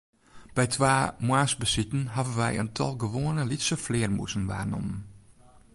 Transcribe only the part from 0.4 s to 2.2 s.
By twa moarnsbesiten